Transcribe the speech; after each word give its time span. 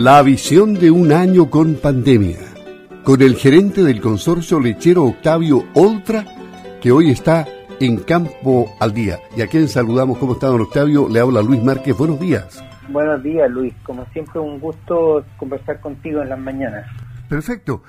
La 0.00 0.22
visión 0.22 0.72
de 0.72 0.90
un 0.90 1.12
año 1.12 1.50
con 1.50 1.74
pandemia, 1.74 2.38
con 3.04 3.20
el 3.20 3.36
gerente 3.36 3.82
del 3.82 4.00
consorcio 4.00 4.58
lechero 4.58 5.04
Octavio 5.04 5.66
Oltra, 5.74 6.24
que 6.80 6.90
hoy 6.90 7.10
está 7.10 7.46
en 7.80 7.98
Campo 7.98 8.74
al 8.80 8.94
Día. 8.94 9.18
Y 9.36 9.42
a 9.42 9.46
quien 9.46 9.68
saludamos, 9.68 10.16
¿cómo 10.16 10.32
está 10.32 10.46
don 10.46 10.62
Octavio? 10.62 11.06
Le 11.06 11.20
habla 11.20 11.42
Luis 11.42 11.62
Márquez, 11.62 11.94
buenos 11.98 12.18
días. 12.18 12.64
Buenos 12.88 13.22
días 13.22 13.50
Luis, 13.50 13.74
como 13.82 14.06
siempre 14.06 14.40
un 14.40 14.58
gusto 14.58 15.22
conversar 15.36 15.82
contigo 15.82 16.22
en 16.22 16.30
las 16.30 16.38
mañanas. 16.38 16.86
Perfecto. 17.28 17.82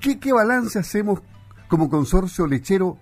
¿Qué, 0.00 0.18
qué 0.18 0.32
balance 0.32 0.78
hacemos 0.78 1.20
como 1.68 1.90
consorcio 1.90 2.46
lechero 2.46 2.96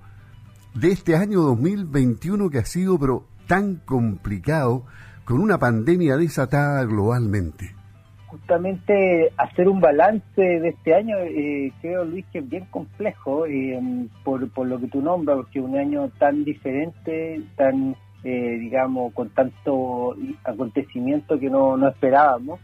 de 0.74 0.90
este 0.90 1.14
año 1.14 1.40
2021 1.42 2.50
que 2.50 2.58
ha 2.58 2.64
sido 2.64 2.98
pero 2.98 3.28
tan 3.46 3.76
complicado 3.76 4.86
con 5.24 5.38
una 5.38 5.56
pandemia 5.56 6.16
desatada 6.16 6.82
globalmente? 6.82 7.75
Justamente 8.46 9.32
hacer 9.38 9.68
un 9.68 9.80
balance 9.80 10.40
de 10.40 10.68
este 10.68 10.94
año, 10.94 11.16
eh, 11.18 11.72
creo 11.80 12.04
Luis 12.04 12.24
que 12.32 12.38
es 12.38 12.48
bien 12.48 12.64
complejo 12.66 13.44
eh, 13.44 13.76
por, 14.22 14.48
por 14.52 14.68
lo 14.68 14.78
que 14.78 14.86
tú 14.86 15.02
nombras, 15.02 15.38
porque 15.38 15.60
un 15.60 15.76
año 15.76 16.08
tan 16.16 16.44
diferente, 16.44 17.42
tan, 17.56 17.96
eh, 18.22 18.56
digamos, 18.60 19.12
con 19.14 19.30
tanto 19.30 20.14
acontecimiento 20.44 21.40
que 21.40 21.50
no, 21.50 21.76
no 21.76 21.88
esperábamos. 21.88 22.60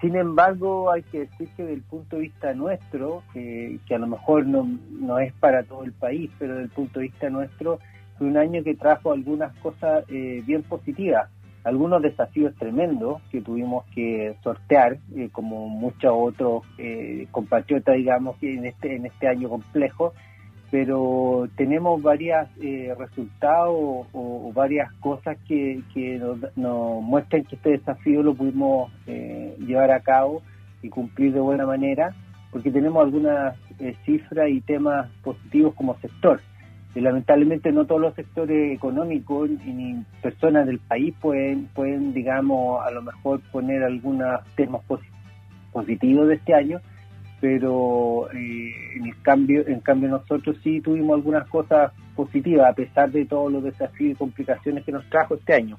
sin 0.00 0.16
embargo, 0.16 0.90
hay 0.90 1.02
que 1.02 1.26
decir 1.26 1.50
que 1.54 1.64
desde 1.64 1.74
el 1.74 1.82
punto 1.82 2.16
de 2.16 2.22
vista 2.22 2.54
nuestro, 2.54 3.22
que 3.34 3.94
a 3.94 3.98
lo 3.98 4.06
mejor 4.06 4.46
no, 4.46 4.66
no 4.90 5.18
es 5.18 5.34
para 5.34 5.64
todo 5.64 5.84
el 5.84 5.92
país, 5.92 6.30
pero 6.38 6.54
desde 6.54 6.64
el 6.64 6.70
punto 6.70 6.98
de 6.98 7.08
vista 7.08 7.28
nuestro, 7.28 7.78
fue 8.16 8.26
un 8.26 8.38
año 8.38 8.64
que 8.64 8.74
trajo 8.74 9.12
algunas 9.12 9.54
cosas 9.56 10.06
bien 10.08 10.62
positivas 10.62 11.28
algunos 11.64 12.02
desafíos 12.02 12.54
tremendos 12.56 13.22
que 13.30 13.40
tuvimos 13.40 13.84
que 13.94 14.34
sortear, 14.42 14.98
eh, 15.14 15.28
como 15.30 15.68
muchos 15.68 16.12
otros 16.12 16.64
eh, 16.78 17.26
compatriotas, 17.30 17.96
digamos, 17.96 18.36
en 18.42 18.66
este, 18.66 18.96
en 18.96 19.06
este 19.06 19.28
año 19.28 19.48
complejo, 19.48 20.12
pero 20.70 21.48
tenemos 21.56 22.02
varios 22.02 22.48
eh, 22.60 22.94
resultados 22.98 24.06
o, 24.12 24.52
varias 24.54 24.92
cosas 24.94 25.36
que, 25.46 25.82
que 25.92 26.18
nos, 26.18 27.02
muestran 27.02 27.44
que 27.44 27.56
este 27.56 27.70
desafío 27.70 28.22
lo 28.22 28.34
pudimos 28.34 28.90
eh, 29.06 29.54
llevar 29.58 29.90
a 29.90 30.00
cabo 30.00 30.42
y 30.82 30.88
cumplir 30.88 31.32
de 31.32 31.40
buena 31.40 31.66
manera, 31.66 32.14
porque 32.50 32.70
tenemos 32.70 33.02
algunas 33.02 33.56
cifras 34.04 34.50
y 34.50 34.60
temas 34.60 35.08
positivos 35.22 35.74
como 35.74 35.98
sector 35.98 36.40
lamentablemente 37.00 37.72
no 37.72 37.86
todos 37.86 38.00
los 38.00 38.14
sectores 38.14 38.74
económicos 38.74 39.48
ni 39.48 40.04
personas 40.20 40.66
del 40.66 40.78
país 40.78 41.14
pueden, 41.20 41.66
pueden 41.74 42.12
digamos, 42.12 42.84
a 42.84 42.90
lo 42.90 43.02
mejor 43.02 43.40
poner 43.50 43.82
algunos 43.82 44.40
temas 44.56 44.82
positivos 45.72 46.28
de 46.28 46.34
este 46.34 46.54
año, 46.54 46.80
pero 47.40 48.30
eh, 48.32 48.72
en 48.96 49.10
cambio, 49.22 49.66
en 49.66 49.80
cambio 49.80 50.10
nosotros 50.10 50.56
sí 50.62 50.80
tuvimos 50.80 51.16
algunas 51.16 51.48
cosas 51.48 51.92
positivas 52.14 52.70
a 52.70 52.74
pesar 52.74 53.10
de 53.10 53.24
todos 53.24 53.50
los 53.50 53.64
desafíos 53.64 54.12
y 54.12 54.16
complicaciones 54.16 54.84
que 54.84 54.92
nos 54.92 55.08
trajo 55.08 55.34
este 55.34 55.54
año. 55.54 55.78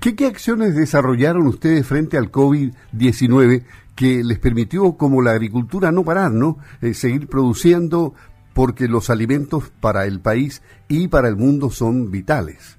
¿Qué, 0.00 0.14
qué 0.14 0.26
acciones 0.26 0.76
desarrollaron 0.76 1.46
ustedes 1.46 1.86
frente 1.86 2.16
al 2.16 2.30
COVID-19 2.30 3.64
que 3.94 4.24
les 4.24 4.38
permitió, 4.38 4.96
como 4.96 5.22
la 5.22 5.32
agricultura, 5.32 5.92
no 5.92 6.04
parar, 6.04 6.32
¿no? 6.32 6.58
Eh, 6.80 6.94
seguir 6.94 7.28
produciendo, 7.28 8.14
porque 8.54 8.88
los 8.88 9.10
alimentos 9.10 9.70
para 9.80 10.06
el 10.06 10.20
país 10.20 10.62
y 10.88 11.08
para 11.08 11.28
el 11.28 11.36
mundo 11.36 11.70
son 11.70 12.10
vitales. 12.10 12.78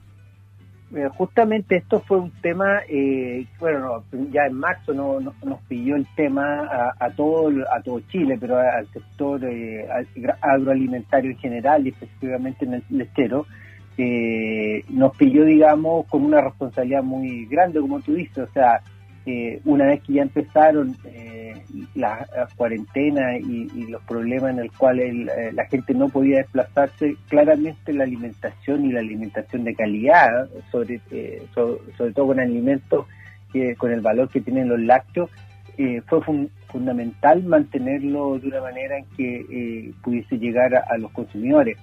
Eh, 0.95 1.09
justamente 1.17 1.75
esto 1.75 1.99
fue 2.07 2.19
un 2.19 2.31
tema, 2.41 2.79
eh, 2.87 3.45
bueno, 3.59 4.05
ya 4.31 4.45
en 4.45 4.53
marzo 4.53 4.93
no, 4.93 5.19
nos 5.19 5.61
pilló 5.67 5.97
el 5.97 6.07
tema 6.15 6.69
a, 6.97 7.09
todo 7.09 7.49
a 7.69 7.81
todo 7.81 7.99
Chile, 8.11 8.37
pero 8.39 8.57
al 8.57 8.87
sector 8.93 9.43
eh, 9.43 9.85
agroalimentario 10.39 11.31
en 11.31 11.37
general 11.37 11.85
y 11.85 11.89
específicamente 11.89 12.63
en 12.63 12.75
el 12.75 12.83
lechero, 12.89 13.45
nos 14.89 15.17
pilló, 15.17 15.43
digamos, 15.43 16.05
con 16.07 16.23
una 16.23 16.39
responsabilidad 16.39 17.03
muy 17.03 17.45
grande, 17.47 17.81
como 17.81 17.99
tú 17.99 18.13
dices, 18.13 18.37
o 18.37 18.53
sea, 18.53 18.81
una 19.65 19.85
vez 19.85 20.03
que 20.03 20.13
ya 20.13 20.21
empezaron 20.21 20.95
la, 21.95 22.27
cuarentena 22.55 23.37
y, 23.37 23.87
los 23.87 24.01
problemas 24.03 24.51
en 24.51 24.59
el 24.59 24.71
cual 24.71 24.99
eh, 24.99 25.51
la 25.53 25.65
gente 25.65 25.93
no 25.93 26.09
podía 26.09 26.37
desplazarse, 26.37 27.15
claramente 27.27 27.93
la 27.93 28.03
alimentación 28.03 28.85
y 28.85 28.91
la 28.91 28.99
alimentación 28.99 29.63
de 29.63 29.75
calidad, 29.75 30.49
sobre, 30.71 30.99
eh, 31.11 31.43
sobre, 31.53 32.13
todo 32.13 32.27
con 32.27 32.39
alimentos 32.39 33.05
con 33.77 33.89
el 33.89 34.01
valor 34.01 34.27
que 34.27 34.41
tienen 34.41 34.67
los 34.67 34.81
lácteos, 34.81 35.29
eh, 35.77 36.01
fue 36.07 36.19
fundamental 36.67 37.41
mantenerlo 37.43 38.37
de 38.37 38.49
una 38.49 38.59
manera 38.59 38.97
en 38.97 39.05
que 39.15 39.93
pudiese 40.03 40.37
llegar 40.37 40.75
a, 40.75 40.97
los 40.97 41.09
consumidores. 41.11 41.77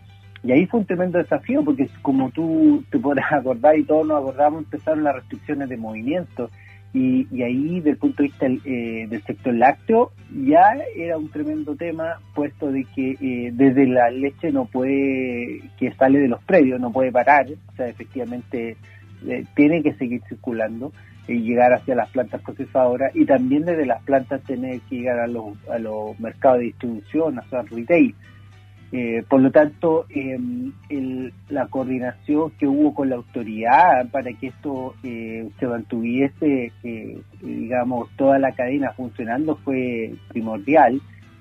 Y 0.44 0.52
ahí 0.52 0.66
fue 0.66 0.80
un 0.80 0.86
tremendo 0.86 1.16
desafío 1.16 1.64
porque 1.64 1.88
como 2.02 2.30
tú 2.30 2.84
te 2.90 2.98
podrás 2.98 3.32
acordar 3.32 3.78
y 3.78 3.84
todos 3.84 4.06
nos 4.06 4.20
acordamos, 4.20 4.64
empezaron 4.64 5.04
las 5.04 5.14
restricciones 5.14 5.70
de 5.70 5.78
movimiento 5.78 6.50
y, 6.94 7.26
y, 7.30 7.42
ahí, 7.42 7.76
desde 7.76 7.90
el 7.90 7.96
punto 7.96 8.22
de 8.22 8.28
vista 8.28 8.46
eh, 8.46 9.06
del 9.08 9.22
sector 9.22 9.54
lácteo, 9.54 10.12
ya 10.44 10.76
era 10.94 11.16
un 11.16 11.30
tremendo 11.30 11.74
tema, 11.74 12.20
puesto 12.34 12.70
de 12.70 12.84
que 12.94 13.12
eh, 13.12 13.50
desde 13.52 13.86
la 13.86 14.10
leche 14.10 14.52
no 14.52 14.66
puede, 14.66 15.62
que 15.78 15.92
sale 15.92 16.18
de 16.18 16.28
los 16.28 16.42
predios, 16.44 16.80
no 16.80 16.92
puede 16.92 17.10
parar, 17.10 17.46
o 17.50 17.76
sea, 17.76 17.88
efectivamente 17.88 18.76
eh, 19.26 19.44
tiene 19.56 19.82
que 19.82 19.94
seguir 19.94 20.20
circulando 20.28 20.92
y 21.28 21.38
llegar 21.40 21.72
hacia 21.72 21.94
las 21.94 22.10
plantas 22.10 22.42
procesadoras 22.42 23.14
y 23.14 23.24
también 23.24 23.64
desde 23.64 23.86
las 23.86 24.02
plantas 24.02 24.42
tener 24.42 24.80
que 24.82 24.96
llegar 24.96 25.20
a 25.20 25.26
los, 25.26 25.56
a 25.68 25.78
los 25.78 26.18
mercados 26.20 26.58
de 26.58 26.64
distribución, 26.64 27.38
a 27.38 27.44
los 27.50 27.70
retail. 27.70 28.14
Eh, 28.94 29.24
por 29.26 29.40
lo 29.40 29.50
tanto, 29.50 30.04
em, 30.10 30.70
la 31.48 31.66
coordinación 31.68 32.50
que 32.58 32.66
hubo 32.66 32.94
con 32.94 33.08
la 33.08 33.16
autoridad 33.16 34.10
para 34.10 34.30
que 34.34 34.48
esto 34.48 34.94
eh, 35.02 35.48
se 35.58 35.66
mantuviese, 35.66 36.72
eh, 36.82 37.18
digamos, 37.40 38.10
toda 38.16 38.38
la 38.38 38.52
cadena 38.52 38.92
funcionando 38.92 39.56
fue 39.56 40.12
primordial 40.28 41.00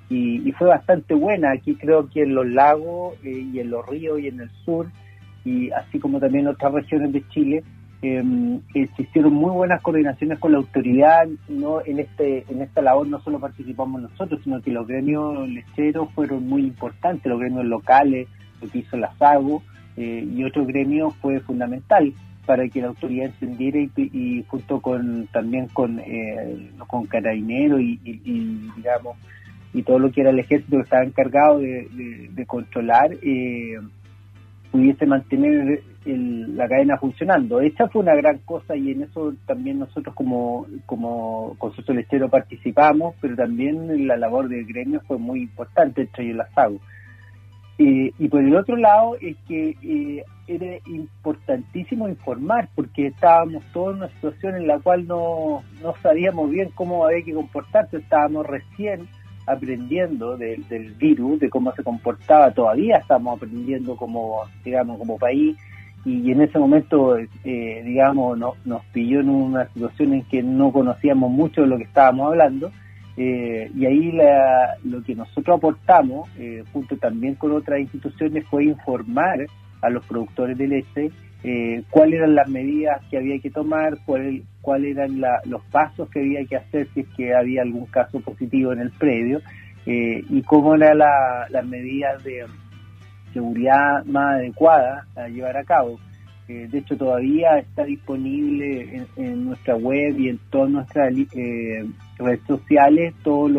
y, 0.09 0.49
fue 0.53 0.67
bastante 0.67 1.13
buena. 1.13 1.51
Aquí 1.51 1.75
creo 1.75 2.09
que 2.09 2.23
en 2.23 2.35
los 2.35 2.47
lagos 2.47 3.15
y 3.23 3.59
en 3.59 3.69
los 3.69 3.85
ríos 3.85 4.21
y 4.21 4.27
en 4.27 4.39
el 4.39 4.49
sur, 4.63 4.87
y 5.43 5.71
así 5.71 5.99
como 5.99 6.21
también 6.21 6.45
en 6.45 6.51
otras 6.51 6.73
regiones 6.73 7.11
de 7.11 7.27
Chile, 7.29 7.63
eh, 8.03 8.59
existieron 8.73 9.33
muy 9.33 9.51
buenas 9.51 9.81
coordinaciones 9.81 10.39
con 10.39 10.53
la 10.53 10.57
autoridad, 10.57 11.27
no 11.47 11.85
en 11.85 11.99
este 11.99 12.45
en 12.49 12.61
esta 12.61 12.81
labor 12.81 13.07
no 13.07 13.21
solo 13.21 13.39
participamos 13.39 14.01
nosotros, 14.01 14.41
sino 14.43 14.59
que 14.61 14.71
los 14.71 14.87
gremios 14.87 15.47
lecheros 15.47 16.11
fueron 16.13 16.47
muy 16.47 16.63
importantes, 16.63 17.29
los 17.29 17.39
gremios 17.39 17.65
locales, 17.65 18.27
lo 18.59 18.69
que 18.69 18.79
hizo 18.79 18.97
la 18.97 19.13
SAGO 19.17 19.61
eh, 19.97 20.27
y 20.27 20.43
otro 20.43 20.65
gremio 20.65 21.11
fue 21.21 21.39
fundamental 21.41 22.11
para 22.47 22.67
que 22.67 22.81
la 22.81 22.87
autoridad 22.87 23.27
entendiera 23.27 23.79
y, 23.79 24.43
junto 24.47 24.81
con 24.81 25.27
también 25.27 25.67
con 25.67 25.99
eh, 25.99 26.71
con 26.87 27.05
carabineros 27.05 27.81
y, 27.81 27.99
digamos 28.75 29.15
y 29.73 29.83
todo 29.83 29.99
lo 29.99 30.11
que 30.11 30.21
era 30.21 30.31
el 30.31 30.39
ejército 30.39 30.77
que 30.77 30.83
estaba 30.83 31.03
encargado 31.03 31.59
de, 31.59 32.29
de 32.31 32.45
controlar 32.47 33.13
eh, 33.21 33.75
pudiese 34.71 35.05
mantener 35.05 35.83
la 36.05 36.67
cadena 36.67 36.97
funcionando. 36.97 37.61
Esa 37.61 37.87
fue 37.87 38.01
una 38.01 38.15
gran 38.15 38.39
cosa 38.39 38.75
y 38.75 38.91
en 38.91 39.03
eso 39.03 39.33
también 39.45 39.79
nosotros 39.79 40.15
como, 40.15 40.65
como 40.85 41.55
consorcio 41.57 41.93
lechero 41.93 42.29
participamos, 42.29 43.15
pero 43.21 43.35
también 43.35 44.07
la 44.07 44.17
labor 44.17 44.49
del 44.49 44.65
gremio 44.65 45.01
fue 45.07 45.17
muy 45.17 45.41
importante, 45.41 46.01
entre 46.01 46.25
ellos 46.25 46.37
las 46.37 46.57
hago. 46.57 46.79
y 47.77 48.27
por 48.29 48.41
el 48.41 48.55
otro 48.55 48.75
lado 48.77 49.15
es 49.21 49.35
que 49.47 49.75
eh, 49.81 50.23
era 50.47 50.77
importantísimo 50.85 52.07
informar 52.07 52.69
porque 52.75 53.07
estábamos 53.07 53.63
todos 53.73 53.91
en 53.91 53.97
una 53.97 54.09
situación 54.09 54.55
en 54.55 54.67
la 54.67 54.79
cual 54.79 55.07
no, 55.07 55.63
no 55.81 55.93
sabíamos 56.01 56.49
bien 56.49 56.69
cómo 56.75 57.05
había 57.05 57.23
que 57.23 57.33
comportarse, 57.33 57.97
estábamos 57.97 58.45
recién 58.45 59.07
aprendiendo 59.47 60.37
del 60.37 60.93
virus, 60.97 61.39
de 61.39 61.49
cómo 61.49 61.73
se 61.73 61.83
comportaba, 61.83 62.51
todavía 62.51 62.97
estamos 62.97 63.37
aprendiendo 63.37 63.95
como, 63.95 64.43
digamos, 64.63 64.97
como 64.97 65.17
país, 65.17 65.57
y 66.03 66.31
en 66.31 66.41
ese 66.41 66.57
momento, 66.57 67.17
eh, 67.17 67.81
digamos, 67.85 68.37
no, 68.37 68.53
nos 68.65 68.83
pilló 68.85 69.19
en 69.19 69.29
una 69.29 69.67
situación 69.67 70.13
en 70.13 70.23
que 70.23 70.41
no 70.41 70.71
conocíamos 70.71 71.31
mucho 71.31 71.61
de 71.61 71.67
lo 71.67 71.77
que 71.77 71.83
estábamos 71.83 72.27
hablando, 72.27 72.71
eh, 73.17 73.69
y 73.75 73.85
ahí 73.85 74.11
lo 74.83 75.03
que 75.03 75.15
nosotros 75.15 75.57
aportamos, 75.57 76.29
eh, 76.37 76.63
junto 76.71 76.97
también 76.97 77.35
con 77.35 77.51
otras 77.51 77.79
instituciones, 77.79 78.45
fue 78.47 78.65
informar 78.65 79.45
a 79.81 79.89
los 79.89 80.05
productores 80.05 80.57
de 80.57 80.67
leche 80.67 81.11
eh, 81.43 81.83
cuáles 81.89 82.19
eran 82.19 82.35
las 82.35 82.47
medidas 82.47 83.01
que 83.09 83.17
había 83.17 83.39
que 83.39 83.49
tomar, 83.49 83.97
cuáles 84.05 84.43
cuál 84.61 84.85
eran 84.85 85.19
los 85.45 85.63
pasos 85.71 86.07
que 86.09 86.19
había 86.19 86.45
que 86.45 86.55
hacer 86.55 86.87
si 86.93 87.01
es 87.01 87.07
que 87.17 87.33
había 87.33 87.63
algún 87.63 87.87
caso 87.87 88.19
positivo 88.19 88.73
en 88.73 88.79
el 88.79 88.91
predio 88.91 89.41
y 89.87 90.41
cómo 90.43 90.75
eran 90.75 90.99
las 90.99 91.65
medidas 91.65 92.23
de 92.23 92.45
seguridad 93.33 94.03
más 94.05 94.35
adecuadas 94.35 95.07
a 95.15 95.27
llevar 95.27 95.57
a 95.57 95.63
cabo. 95.63 95.99
de 96.47 96.77
hecho, 96.77 96.97
todavía 96.97 97.59
está 97.59 97.85
disponible 97.85 99.05
en, 99.15 99.45
nuestra 99.45 99.75
web 99.75 100.19
y 100.19 100.29
en 100.29 100.39
todas 100.49 100.69
nuestras 100.69 101.13
redes 101.13 102.41
sociales 102.45 103.13
todos 103.23 103.49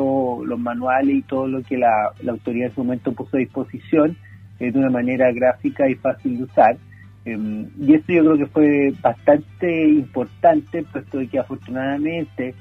los 0.46 0.58
manuales 0.58 1.16
y 1.16 1.22
todo 1.22 1.46
lo 1.46 1.62
que 1.62 1.78
la, 1.78 2.12
autoridad 2.28 2.68
en 2.68 2.74
su 2.74 2.84
momento 2.84 3.12
puso 3.12 3.36
a 3.36 3.40
disposición 3.40 4.16
de 4.58 4.78
una 4.78 4.90
manera 4.90 5.32
gráfica 5.32 5.88
y 5.88 5.94
fácil 5.94 6.38
de 6.38 6.44
usar. 6.44 6.76
Em, 7.24 7.68
y 7.78 7.94
esto 7.94 8.12
yo 8.12 8.24
creo 8.24 8.36
que 8.36 8.46
fue 8.46 8.92
bastante 9.00 9.88
importante, 9.88 10.84
puesto 10.92 11.18
que 11.30 11.38
afortunadamente 11.38 12.54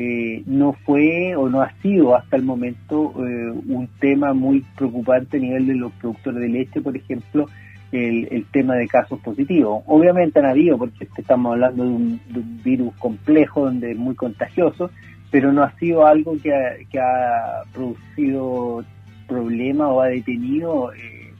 eh, 0.00 0.44
no 0.46 0.74
fue 0.84 1.34
o 1.34 1.48
no 1.48 1.60
ha 1.60 1.72
sido 1.82 2.14
hasta 2.14 2.36
el 2.36 2.44
momento 2.44 3.12
eh, 3.18 3.50
un 3.50 3.88
tema 3.98 4.32
muy 4.32 4.64
preocupante 4.76 5.38
a 5.38 5.40
nivel 5.40 5.66
de 5.66 5.74
los 5.74 5.90
productores 5.94 6.40
de 6.40 6.48
leche, 6.48 6.80
por 6.80 6.96
ejemplo, 6.96 7.46
el, 7.90 8.46
tema 8.52 8.76
de 8.76 8.86
casos 8.86 9.18
positivos. 9.18 9.82
Obviamente 9.88 10.38
han 10.38 10.46
habido, 10.46 10.78
porque 10.78 11.08
estamos 11.16 11.52
hablando 11.52 11.82
de 11.82 11.90
un, 11.90 12.20
virus 12.62 12.94
complejo, 12.94 13.64
donde 13.64 13.90
es 13.90 13.98
muy 13.98 14.14
contagioso, 14.14 14.88
pero 15.32 15.52
no 15.52 15.64
ha 15.64 15.72
sido 15.78 16.06
algo 16.06 16.36
que 16.40 16.52
ha, 16.52 17.64
producido 17.72 18.84
problemas 19.26 19.88
o 19.90 20.00
ha 20.00 20.06
detenido 20.06 20.92
eh, 20.92 21.32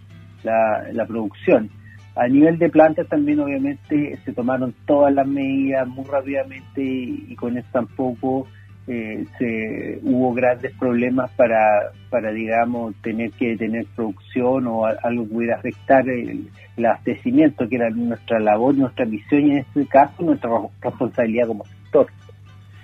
la 0.43 1.07
producción. 1.07 1.71
A 2.19 2.27
nivel 2.27 2.59
de 2.59 2.69
plantas 2.69 3.07
también 3.07 3.39
obviamente 3.39 4.19
se 4.25 4.33
tomaron 4.33 4.75
todas 4.87 5.15
las 5.15 5.25
medidas 5.25 5.87
muy 5.87 6.05
rápidamente 6.05 6.83
y, 6.83 7.37
con 7.37 7.57
eso 7.57 7.69
tampoco 7.71 8.49
eh, 8.89 9.25
se 9.39 10.01
hubo 10.03 10.35
grandes 10.35 10.75
problemas 10.77 11.31
para, 11.37 11.93
para 12.11 12.33
digamos, 12.33 12.97
tener 13.03 13.31
que 13.31 13.57
tener 13.57 13.87
producción 13.95 14.67
o 14.67 14.87
algo 14.87 15.29
que 15.29 15.33
pudiera 15.33 15.57
afectar 15.59 16.09
el, 16.09 16.51
el, 16.77 16.87
abastecimiento, 16.87 17.69
que 17.69 17.77
era 17.77 17.89
nuestra 17.91 18.41
labor, 18.41 18.75
nuestra 18.75 19.05
misión 19.05 19.47
y 19.47 19.51
en 19.53 19.59
este 19.59 19.87
caso 19.87 20.21
nuestra 20.25 20.51
responsabilidad 20.83 21.47
como 21.47 21.67
sector. 21.67 22.09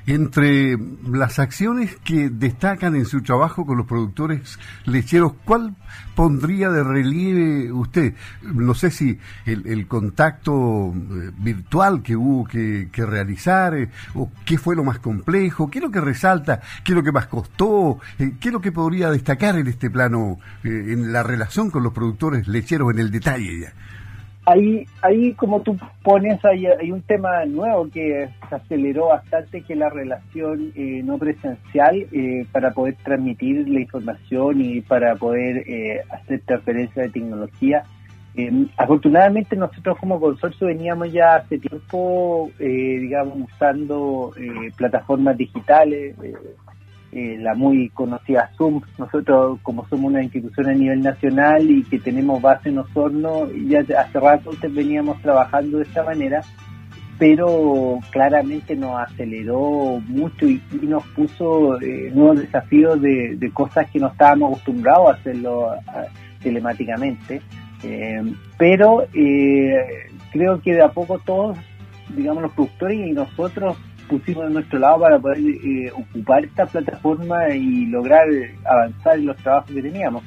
Entre 0.06 0.76
las 1.10 1.38
acciones 1.38 1.96
que 2.04 2.28
destacan 2.28 2.94
en 2.94 3.06
su 3.06 3.22
trabajo 3.22 3.64
con 3.64 3.78
los 3.78 3.86
productores 3.86 4.58
lecheros, 4.84 5.32
¿cuál 5.44 5.74
pondría 6.14 6.68
de 6.70 6.84
relieve 6.84 7.72
usted? 7.72 8.14
No 8.42 8.74
sé 8.74 8.90
si 8.90 9.18
el, 9.46 9.86
contacto 9.86 10.92
eh, 10.94 11.30
virtual 11.38 12.02
que 12.02 12.16
hubo 12.16 12.44
que, 12.44 12.88
realizar, 12.94 13.74
eh, 13.74 13.88
o 14.14 14.30
qué 14.44 14.58
fue 14.58 14.76
lo 14.76 14.84
más 14.84 14.98
complejo, 14.98 15.70
qué 15.70 15.78
es 15.78 15.84
lo 15.84 15.90
que 15.90 16.02
resalta, 16.02 16.60
qué 16.84 16.92
es 16.92 16.96
lo 16.96 17.02
que 17.02 17.12
más 17.12 17.26
costó, 17.26 17.98
eh, 18.18 18.34
qué 18.38 18.48
es 18.48 18.52
lo 18.52 18.60
que 18.60 18.72
podría 18.72 19.10
destacar 19.10 19.56
en 19.56 19.68
este 19.68 19.90
plano, 19.90 20.38
en 20.64 21.12
la 21.12 21.22
relación 21.22 21.70
con 21.70 21.82
los 21.82 21.94
productores 21.94 22.46
lecheros 22.46 22.92
en 22.92 22.98
el 22.98 23.10
detalle 23.10 23.60
ya 23.60 23.72
ahí, 24.46 24.87
ahí 25.02 25.32
como 25.35 25.62
tú 25.62 25.76
pones, 26.02 26.44
hay, 26.44 26.67
hay 26.67 26.93
un 26.93 27.02
tema 27.02 27.44
nuevo 27.46 27.88
que 27.91 28.29
se 28.49 28.55
aceleró 28.55 29.08
bastante, 29.08 29.62
que 29.62 29.73
es 29.73 29.79
la 29.79 29.91
relación 29.91 30.73
eh, 30.75 31.02
no 31.05 31.19
presencial 31.19 32.06
eh, 32.12 32.46
para 32.52 32.73
poder 32.73 32.96
transmitir 33.02 33.69
la 33.69 33.81
información 33.81 34.61
y 34.61 34.81
para 34.81 35.14
poder 35.17 35.69
eh, 35.69 36.00
hacer 36.11 36.43
transferencia 36.46 37.02
de 37.02 37.08
tecnología. 37.11 37.85
afortunadamente 38.76 39.56
nosotros 39.56 39.96
como 39.99 40.20
consorcio 40.20 40.67
veníamos 40.67 41.12
ya 41.12 41.37
hace 41.37 41.58
tiempo, 41.58 42.50
digamos, 42.58 43.49
usando 43.49 44.32
plataformas 44.76 45.37
digitales, 45.37 46.17
eh, 47.16 47.38
la 47.38 47.55
muy 47.55 47.90
conocida 47.90 48.50
Zoom. 48.58 48.81
Nosotros, 48.99 49.61
como 49.62 49.87
somos 49.87 50.11
una 50.11 50.25
institución 50.25 50.69
a 50.69 50.72
nivel 50.72 51.00
nacional 51.00 51.70
y 51.70 51.84
que 51.84 52.00
tenemos 52.00 52.43
base 52.43 52.70
en 52.70 52.78
Osorno, 52.78 53.49
ya 53.69 53.84
hace 54.00 54.19
rato 54.19 54.50
veníamos 54.70 55.22
trabajando 55.22 55.78
de 55.78 55.84
esta 55.84 56.02
manera, 56.02 56.43
pero 57.16 58.00
claramente 58.11 58.75
nos 58.75 59.00
aceleró 59.00 60.02
mucho 60.08 60.49
y, 60.49 60.61
nos 60.82 61.06
puso 61.11 61.81
eh, 61.81 62.11
nuevos 62.12 62.40
desafíos 62.40 63.00
de, 63.00 63.50
cosas 63.55 63.88
que 63.93 64.00
no 64.00 64.08
estábamos 64.08 64.50
acostumbrados 64.50 65.11
a 65.11 65.12
hacerlo 65.12 65.69
telemáticamente. 66.43 67.40
Eh, 67.84 68.22
pero 68.58 69.06
creo 70.32 70.61
que 70.61 70.75
de 70.75 70.82
a 70.82 70.88
poco 70.88 71.20
todos, 71.20 71.56
digamos, 72.08 72.43
los 72.43 72.52
productores 72.55 73.06
y 73.06 73.12
nosotros 73.12 73.76
pusimos 74.04 74.46
de 74.46 74.54
nuestro 74.54 74.78
lado 74.78 75.00
para 75.00 75.18
poder 75.18 75.38
eh, 75.38 75.90
ocupar 75.92 76.44
esta 76.44 76.66
plataforma 76.66 77.48
y 77.50 77.86
lograr 77.86 78.26
avanzar 78.64 79.18
en 79.18 79.26
los 79.26 79.36
trabajos 79.38 79.70
que 79.70 79.82
teníamos. 79.82 80.22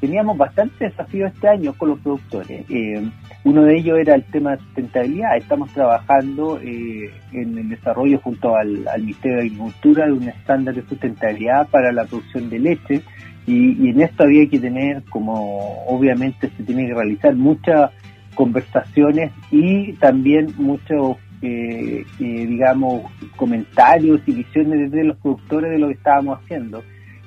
Teníamos 0.00 0.36
bastantes 0.36 0.78
desafíos 0.80 1.32
este 1.32 1.48
año 1.48 1.74
con 1.74 1.90
los 1.90 2.00
productores. 2.00 2.64
Eh, 2.68 3.08
uno 3.44 3.62
de 3.62 3.76
ellos 3.76 3.98
era 3.98 4.16
el 4.16 4.24
tema 4.24 4.52
de 4.52 4.58
sustentabilidad. 4.58 5.36
Estamos 5.36 5.70
trabajando 5.72 6.58
eh, 6.60 7.10
en 7.32 7.56
el 7.56 7.68
desarrollo 7.68 8.18
junto 8.18 8.56
al, 8.56 8.84
Ministerio 8.98 9.36
de 9.36 9.42
Agricultura 9.44 10.06
de 10.06 10.12
un 10.12 10.28
estándar 10.28 10.74
de 10.74 10.82
sustentabilidad 10.88 11.68
para 11.68 11.92
la 11.92 12.04
producción 12.04 12.50
de 12.50 12.58
leche 12.58 13.02
y, 13.46 13.86
y 13.86 13.90
en 13.90 14.00
esto 14.00 14.24
había 14.24 14.48
que 14.48 14.58
tener, 14.58 15.02
como 15.08 15.84
obviamente 15.86 16.50
se 16.56 16.62
tiene 16.64 16.88
que 16.88 16.94
realizar, 16.94 17.34
muchas 17.36 17.92
conversaciones 18.34 19.32
y 19.50 19.92
también 19.94 20.52
muchos 20.56 21.16
eh, 21.42 22.04
digamos, 22.18 23.02
comentarios 23.36 24.20
y 24.26 24.32
visiones 24.32 24.90
de 24.92 25.04
los 25.04 25.16
productores 25.18 25.72
de 25.72 25.78
lo 25.78 25.88
que 25.88 25.94
estábamos 25.94 26.38
haciendo. 26.38 26.82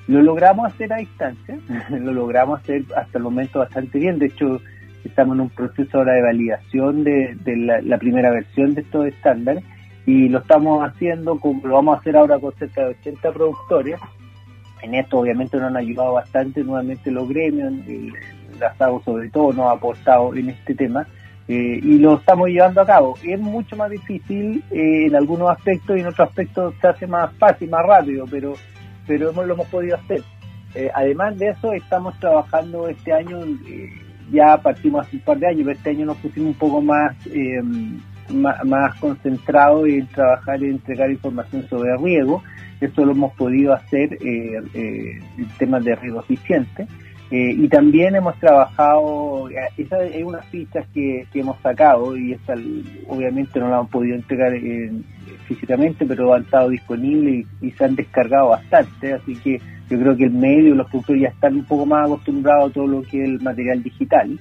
Lo 0.07 0.21
logramos 0.21 0.67
hacer 0.67 0.93
a 0.93 0.97
distancia, 0.97 1.57
lo 1.89 2.13
logramos 2.13 2.61
hacer 2.61 2.83
hasta 2.95 3.17
el 3.17 3.23
momento 3.23 3.59
bastante 3.59 3.99
bien. 3.99 4.17
De 4.17 4.27
hecho, 4.27 4.61
estamos 5.03 5.35
en 5.35 5.41
un 5.41 5.49
proceso 5.49 5.97
ahora 5.97 6.13
de 6.13 6.21
validación 6.21 7.03
de, 7.03 7.37
la, 7.83 7.97
primera 7.97 8.31
versión 8.31 8.73
de 8.73 8.81
estos 8.81 9.07
estándares 9.07 9.63
y 10.05 10.29
lo 10.29 10.39
estamos 10.39 10.87
haciendo, 10.87 11.39
como 11.39 11.67
lo 11.67 11.75
vamos 11.75 11.97
a 11.97 11.99
hacer 11.99 12.15
ahora 12.15 12.39
con 12.39 12.53
cerca 12.53 12.85
de 12.85 12.95
80 13.01 13.31
productores. 13.31 13.99
En 14.81 14.95
esto 14.95 15.17
obviamente 15.17 15.57
nos 15.57 15.67
han 15.67 15.77
ayudado 15.77 16.13
bastante 16.13 16.63
nuevamente 16.63 17.11
los 17.11 17.27
gremios, 17.27 17.73
las 18.59 18.79
hago 18.79 19.01
sobre 19.03 19.29
todo 19.29 19.51
nos 19.51 19.65
ha 19.65 19.71
aportado 19.71 20.33
en 20.35 20.49
este 20.49 20.75
tema 20.75 21.07
eh, 21.47 21.79
y 21.81 21.99
lo 21.99 22.15
estamos 22.15 22.47
llevando 22.49 22.81
a 22.81 22.85
cabo. 22.85 23.15
Es 23.23 23.39
mucho 23.39 23.75
más 23.75 23.91
difícil 23.91 24.63
eh, 24.71 25.05
en 25.05 25.15
algunos 25.15 25.49
aspectos 25.49 25.95
y 25.95 25.99
en 25.99 26.07
otros 26.07 26.27
aspectos 26.27 26.73
se 26.81 26.87
hace 26.87 27.07
más 27.07 27.31
fácil, 27.37 27.69
más 27.69 27.85
rápido, 27.85 28.25
pero, 28.29 28.55
pero 29.05 29.29
hemos, 29.29 29.45
lo 29.45 29.53
hemos 29.53 29.67
podido 29.67 29.95
hacer. 29.95 30.23
Eh, 30.73 30.89
además 30.93 31.37
de 31.37 31.49
eso, 31.49 31.71
estamos 31.73 32.19
trabajando 32.19 32.87
este 32.87 33.13
año, 33.13 33.39
ya 34.31 34.57
partimos 34.57 35.05
hace 35.05 35.17
un 35.17 35.21
par 35.21 35.37
de 35.37 35.47
años, 35.47 35.61
pero 35.65 35.77
este 35.77 35.89
año 35.91 36.05
nos 36.07 36.17
pusimos 36.17 36.49
un 36.49 36.55
poco 36.55 36.81
más, 36.81 37.15
más, 38.29 38.65
más 38.65 38.99
concentrados 38.99 39.87
en 39.87 40.07
trabajar 40.07 40.61
y 40.63 40.69
entregar 40.69 41.11
información 41.11 41.67
sobre 41.69 41.95
riego. 41.97 42.43
Eso 42.81 43.05
lo 43.05 43.11
hemos 43.11 43.33
podido 43.35 43.71
hacer 43.71 44.17
en 44.21 45.23
temas 45.57 45.85
de 45.85 45.95
riego 45.95 46.21
eficiente. 46.21 46.87
Eh, 47.31 47.55
y 47.57 47.67
también 47.67 48.15
hemos 48.15 48.37
trabajado, 48.39 49.49
eh, 49.49 49.55
esa 49.77 50.03
es 50.03 50.23
una 50.23 50.43
fichas 50.43 50.85
que, 50.93 51.25
que 51.33 51.39
hemos 51.39 51.59
sacado 51.61 52.15
y 52.15 52.33
esa 52.33 52.53
obviamente 53.07 53.59
no 53.59 53.69
la 53.69 53.77
hemos 53.77 53.89
podido 53.89 54.15
entregar 54.15 54.53
físicamente, 55.47 56.05
pero 56.05 56.33
han 56.33 56.43
estado 56.43 56.69
disponibles 56.69 57.47
y, 57.61 57.71
se 57.71 57.85
han 57.85 57.95
descargado 57.95 58.49
bastante, 58.49 59.13
así 59.13 59.35
que 59.37 59.59
yo 59.89 59.99
creo 59.99 60.15
que 60.15 60.25
el 60.25 60.33
medio, 60.33 60.75
los 60.75 60.87
productores 60.89 61.23
ya 61.23 61.29
están 61.29 61.55
un 61.55 61.65
poco 61.65 61.85
más 61.85 62.05
acostumbrados 62.05 62.69
a 62.69 62.73
todo 62.73 62.87
lo 62.87 63.01
que 63.01 63.21
es 63.21 63.29
el 63.29 63.41
material 63.41 63.83
digital. 63.83 64.39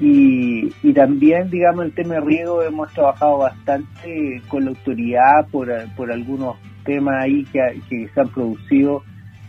Y, 0.00 0.72
y 0.82 0.92
también, 0.92 1.50
digamos, 1.50 1.86
el 1.86 1.92
tema 1.92 2.14
de 2.14 2.20
riego 2.20 2.62
hemos 2.62 2.92
trabajado 2.92 3.38
bastante 3.38 4.40
con 4.48 4.64
la 4.64 4.70
autoridad 4.70 5.46
por, 5.50 5.70
por 5.96 6.12
algunos 6.12 6.56
temas 6.84 7.24
ahí 7.24 7.44
que, 7.44 7.60
que 7.88 8.08
se 8.08 8.20
han 8.20 8.28
producido 8.28 9.02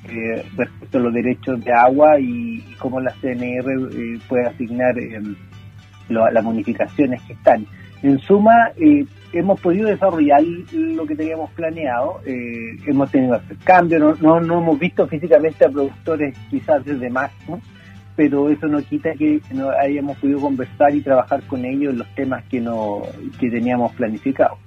eh, 0.05 0.45
respecto 0.55 0.97
a 0.97 1.01
los 1.01 1.13
derechos 1.13 1.63
de 1.63 1.73
agua 1.73 2.19
y, 2.19 2.63
cómo 2.79 2.99
la 2.99 3.13
CNR 3.21 3.69
eh, 3.91 4.19
puede 4.27 4.47
asignar 4.47 4.97
eh, 4.97 5.21
las 6.09 6.43
bonificaciones 6.43 7.21
que 7.23 7.33
están. 7.33 7.65
En 8.01 8.17
suma, 8.19 8.71
hemos 9.33 9.59
podido 9.59 9.89
desarrollar 9.89 10.41
lo 10.71 11.05
que 11.05 11.15
teníamos 11.15 11.51
planeado, 11.51 12.21
hemos 12.25 13.11
tenido 13.11 13.39
cambios, 13.65 14.19
no, 14.21 14.39
no, 14.39 14.59
hemos 14.59 14.79
visto 14.79 15.05
físicamente 15.05 15.65
a 15.65 15.69
productores 15.69 16.35
quizás 16.49 16.83
desde 16.85 17.09
máximo, 17.09 17.61
pero 18.15 18.49
eso 18.49 18.67
no 18.67 18.81
quita 18.81 19.11
que 19.13 19.41
no 19.53 19.69
hayamos 19.69 20.17
podido 20.17 20.39
conversar 20.39 20.95
y 20.95 21.01
trabajar 21.01 21.43
con 21.43 21.65
ellos 21.65 21.93
los 21.93 22.07
temas 22.15 22.43
que, 22.45 22.61
no, 22.61 23.01
que 23.37 23.49
teníamos 23.51 23.93
planificados. 23.95 24.57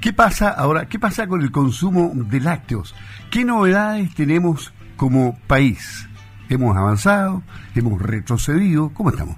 ¿Qué 0.00 0.12
pasa 0.12 0.50
ahora? 0.50 0.86
¿Qué 0.88 0.98
pasa 0.98 1.26
con 1.26 1.42
el 1.42 1.50
consumo 1.50 2.12
de 2.14 2.40
lácteos? 2.40 2.94
¿Qué 3.30 3.44
novedades 3.44 4.14
tenemos 4.14 4.72
como 4.96 5.38
país? 5.46 6.08
¿Hemos 6.48 6.76
avanzado? 6.76 7.42
¿Hemos 7.74 8.00
retrocedido? 8.00 8.92
¿Cómo 8.94 9.10
estamos? 9.10 9.36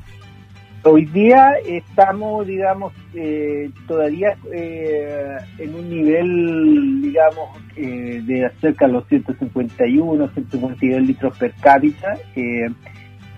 Hoy 0.85 1.05
día 1.07 1.53
estamos, 1.67 2.47
digamos, 2.47 2.93
eh, 3.15 3.71
todavía 3.87 4.37
eh, 4.53 5.37
en 5.59 5.75
un 5.75 5.88
nivel, 5.91 7.03
digamos, 7.03 7.59
eh, 7.77 8.23
de 8.25 8.50
cerca 8.61 8.87
de 8.87 8.93
los 8.93 9.07
151, 9.09 10.29
152 10.29 11.03
litros 11.03 11.37
per 11.37 11.53
cápita. 11.61 12.17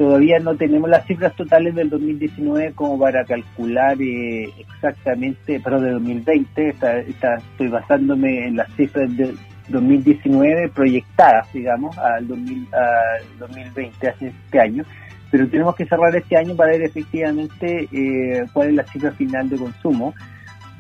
Todavía 0.01 0.39
no 0.39 0.57
tenemos 0.57 0.89
las 0.89 1.05
cifras 1.05 1.37
totales 1.37 1.75
del 1.75 1.91
2019 1.91 2.73
como 2.75 2.99
para 2.99 3.23
calcular 3.23 4.01
eh, 4.01 4.49
exactamente, 4.59 5.61
pero 5.63 5.79
de 5.79 5.91
2020, 5.91 6.75
estoy 7.07 7.69
basándome 7.69 8.47
en 8.47 8.57
las 8.57 8.75
cifras 8.77 9.15
de 9.15 9.35
2019 9.69 10.71
proyectadas, 10.71 11.53
digamos, 11.53 11.99
al, 11.99 12.27
2020, 12.27 14.09
hace 14.09 14.29
este 14.29 14.59
año, 14.59 14.85
pero 15.31 15.47
tenemos 15.49 15.77
que 15.77 15.85
cerrar 15.85 16.17
este 16.17 16.35
año 16.35 16.57
para 16.57 16.71
ver 16.71 16.81
efectivamente 16.81 17.87
eh, 17.93 18.47
cuál 18.55 18.69
es 18.69 18.75
la 18.77 18.85
cifra 18.85 19.13
final 19.13 19.51
de 19.51 19.59
consumo. 19.59 20.15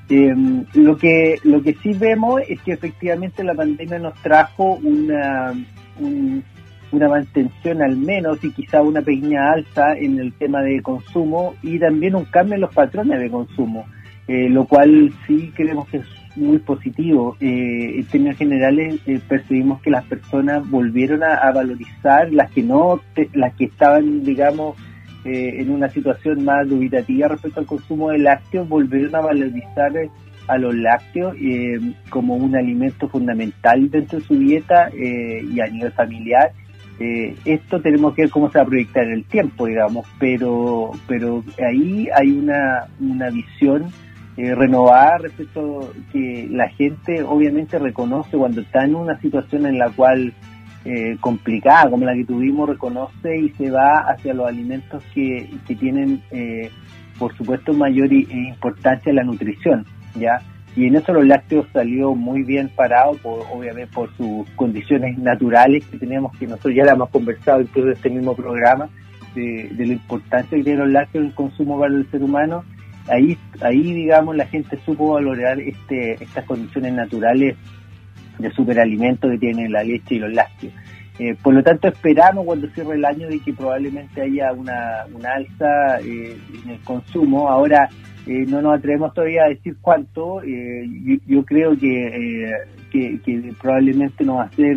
Eh, 0.08 0.34
lo 0.72 0.96
que 0.96 1.36
lo 1.44 1.62
que 1.62 1.74
sí 1.74 1.92
vemos 1.92 2.40
es 2.48 2.58
que 2.62 2.72
efectivamente 2.72 3.44
la 3.44 3.52
pandemia 3.52 3.98
nos 3.98 4.14
trajo 4.22 4.76
una, 4.82 5.52
un, 6.00 6.42
una 6.92 7.08
mantención 7.08 7.82
al 7.82 7.96
menos 7.96 8.42
y 8.42 8.50
quizá 8.50 8.82
una 8.82 9.02
pequeña 9.02 9.52
alza 9.52 9.96
en 9.96 10.18
el 10.18 10.32
tema 10.32 10.62
de 10.62 10.82
consumo 10.82 11.54
y 11.62 11.78
también 11.78 12.14
un 12.14 12.24
cambio 12.24 12.56
en 12.56 12.62
los 12.62 12.74
patrones 12.74 13.20
de 13.20 13.30
consumo, 13.30 13.86
eh, 14.26 14.48
lo 14.48 14.64
cual 14.64 15.12
sí 15.26 15.52
creemos 15.54 15.88
que 15.88 15.98
es 15.98 16.06
muy 16.36 16.58
positivo. 16.58 17.36
Eh, 17.40 17.98
en 17.98 18.04
términos 18.06 18.36
generales 18.36 19.00
eh, 19.06 19.20
percibimos 19.28 19.80
que 19.82 19.90
las 19.90 20.04
personas 20.04 20.68
volvieron 20.68 21.22
a, 21.22 21.50
valorizar 21.52 22.32
las 22.32 22.50
que 22.50 22.62
no, 22.62 23.00
las 23.34 23.54
que 23.54 23.66
estaban, 23.66 24.24
digamos, 24.24 24.76
en 25.22 25.70
una 25.70 25.90
situación 25.90 26.42
más 26.46 26.66
dubitativa 26.66 27.28
respecto 27.28 27.60
al 27.60 27.66
consumo 27.66 28.08
de 28.08 28.20
lácteos, 28.20 28.66
volvieron 28.66 29.14
a 29.14 29.20
valorizar 29.20 29.92
a 30.48 30.56
los 30.56 30.74
lácteos 30.74 31.36
como 32.08 32.36
un 32.36 32.56
alimento 32.56 33.06
fundamental 33.06 33.90
dentro 33.90 34.18
de 34.18 34.24
su 34.24 34.38
dieta 34.38 34.90
y 34.96 35.60
a 35.60 35.66
nivel 35.66 35.92
familiar 35.92 36.52
eh, 37.00 37.34
esto 37.46 37.80
tenemos 37.80 38.14
que 38.14 38.22
ver 38.22 38.30
cómo 38.30 38.50
se 38.50 38.58
va 38.58 38.64
a 38.64 38.66
proyectar 38.66 39.04
en 39.04 39.12
el 39.12 39.24
tiempo, 39.24 39.64
digamos, 39.64 40.06
pero, 40.18 40.90
pero 41.08 41.42
ahí 41.66 42.08
hay 42.14 42.30
una, 42.30 42.88
una 43.00 43.30
visión 43.30 43.86
eh, 44.36 44.54
renovada 44.54 45.16
respecto 45.16 45.94
que 46.12 46.46
la 46.50 46.68
gente 46.68 47.22
obviamente 47.22 47.78
reconoce 47.78 48.36
cuando 48.36 48.60
está 48.60 48.84
en 48.84 48.96
una 48.96 49.18
situación 49.18 49.64
en 49.64 49.78
la 49.78 49.88
cual 49.88 50.34
eh, 50.84 51.16
complicada 51.20 51.88
como 51.88 52.04
la 52.04 52.12
que 52.12 52.26
tuvimos, 52.26 52.68
reconoce 52.68 53.38
y 53.38 53.48
se 53.50 53.70
va 53.70 54.00
hacia 54.00 54.34
los 54.34 54.46
alimentos 54.46 55.02
que, 55.14 55.48
que 55.66 55.74
tienen, 55.74 56.22
por 57.18 57.34
supuesto, 57.34 57.72
mayor 57.72 58.12
importancia 58.12 59.08
en 59.08 59.16
la 59.16 59.24
nutrición, 59.24 59.86
¿ya? 60.16 60.42
Y 60.76 60.86
en 60.86 60.96
eso 60.96 61.12
los 61.12 61.26
lácteos 61.26 61.66
salió 61.72 62.14
muy 62.14 62.42
bien 62.42 62.68
parado, 62.68 63.18
obviamente 63.24 63.92
por 63.92 64.14
sus 64.16 64.48
condiciones 64.50 65.18
naturales 65.18 65.84
que 65.86 65.98
teníamos, 65.98 66.36
que 66.38 66.46
nosotros 66.46 66.74
ya 66.74 66.84
la 66.84 66.92
hemos 66.92 67.10
conversado 67.10 67.60
incluso 67.60 67.88
en 67.88 67.94
este 67.94 68.10
mismo 68.10 68.36
programa, 68.36 68.88
de, 69.34 69.70
la 69.76 69.92
importancia 69.92 70.56
que 70.56 70.64
tienen 70.64 70.84
los 70.84 70.92
lácteos 70.92 71.22
en 71.22 71.30
el 71.30 71.34
consumo 71.34 71.78
para 71.78 71.94
el 71.94 72.08
ser 72.10 72.22
humano. 72.22 72.64
Ahí, 73.08 73.36
ahí 73.62 73.94
digamos, 73.94 74.36
la 74.36 74.46
gente 74.46 74.78
supo 74.84 75.14
valorar 75.14 75.58
este, 75.58 76.22
estas 76.22 76.44
condiciones 76.44 76.92
naturales 76.92 77.56
de 78.38 78.50
superalimento 78.52 79.28
que 79.28 79.38
tienen 79.38 79.72
la 79.72 79.82
leche 79.82 80.14
y 80.14 80.18
los 80.18 80.32
lácteos. 80.32 80.72
Eh, 81.18 81.36
por 81.42 81.52
lo 81.52 81.62
tanto, 81.62 81.88
esperamos 81.88 82.46
cuando 82.46 82.68
cierre 82.70 82.94
el 82.94 83.04
año 83.04 83.28
de 83.28 83.40
que 83.40 83.52
probablemente 83.52 84.22
haya 84.22 84.52
una, 84.52 85.04
una 85.12 85.34
alza 85.34 86.00
eh, 86.00 86.38
en 86.64 86.70
el 86.70 86.80
consumo. 86.80 87.48
Ahora, 87.48 87.90
eh, 88.26 88.44
no 88.46 88.60
nos 88.60 88.78
atrevemos 88.78 89.14
todavía 89.14 89.44
a 89.44 89.48
decir 89.48 89.76
cuánto. 89.80 90.42
Eh, 90.42 90.86
yo, 91.26 91.44
creo 91.44 91.72
eh, 91.72 92.52
que, 92.90 93.18
que, 93.24 93.52
probablemente 93.60 94.24
no 94.24 94.36
va 94.36 94.44
a 94.44 94.50
ser, 94.50 94.76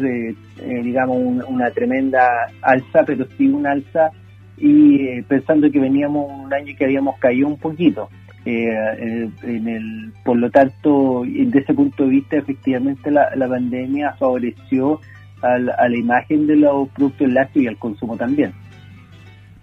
digamos, 0.84 1.18
una 1.48 1.70
tremenda 1.72 2.28
alza, 2.62 3.04
pero 3.06 3.26
sí 3.38 3.48
una 3.48 3.72
alza 3.72 4.12
y 4.58 5.22
pensando 5.24 5.70
que 5.70 5.80
veníamos 5.80 6.32
un 6.32 6.54
año 6.54 6.74
que 6.78 6.86
habíamos 6.86 7.20
caído 7.20 7.48
un 7.48 7.58
poquito. 7.58 8.10
en 8.46 9.68
el, 9.68 10.14
por 10.24 10.38
lo 10.38 10.50
tanto, 10.50 11.24
desde 11.26 11.60
ese 11.60 11.74
punto 11.74 12.04
de 12.04 12.10
vista, 12.10 12.38
efectivamente 12.38 13.12
la, 13.12 13.36
la 13.36 13.48
pandemia 13.48 14.14
favoreció 14.14 15.00
a 15.44 15.60
la, 15.60 15.74
a 15.74 15.90
la 15.90 15.98
imagen 15.98 16.48
de 16.48 16.56
los 16.56 16.90
productos 16.90 17.30
lácteos 17.30 17.66
y 17.66 17.68
al 17.68 17.78
consumo 17.78 18.18
también. 18.18 18.54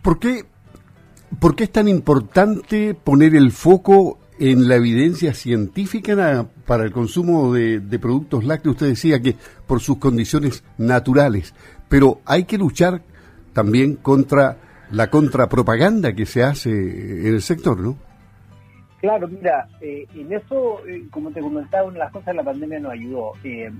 ¿Por 0.03 0.19
qué 0.19 0.45
¿Por 1.39 1.55
qué 1.55 1.65
es 1.65 1.71
tan 1.71 1.87
importante 1.87 2.95
poner 2.95 3.37
el 3.37 3.53
foco 3.53 4.19
en 4.41 4.69
la 4.69 4.77
evidencia 4.77 5.33
científica 5.33 6.47
para 6.67 6.85
el 6.85 6.93
consumo 6.93 7.55
de, 7.55 7.81
productos 8.01 8.45
lácteos? 8.45 8.75
Usted 8.75 8.89
decía 8.89 9.21
que 9.21 9.37
por 9.67 9.81
sus 9.81 9.99
condiciones 9.99 10.65
naturales, 10.77 11.55
pero 11.89 12.21
hay 12.27 12.45
que 12.45 12.59
luchar 12.59 13.03
también 13.53 13.95
contra 13.97 14.57
la 14.91 15.09
contrapropaganda 15.09 16.15
que 16.15 16.27
se 16.27 16.43
hace 16.43 16.71
en 16.71 17.35
el 17.35 17.43
sector, 17.43 17.79
¿no? 17.79 17.97
Claro, 19.01 19.29
mira, 19.29 19.69
eh, 19.81 20.07
en 20.15 20.33
eso, 20.33 20.87
eh, 20.87 21.05
como 21.11 21.31
te 21.31 21.41
comentaba, 21.41 21.85
una 21.85 21.95
de 21.95 21.99
las 22.01 22.13
cosas 22.13 22.27
de 22.27 22.35
la 22.35 22.43
pandemia 22.43 22.81
nos 22.81 22.93
ayudó. 22.93 23.33
Eh, 23.45 23.71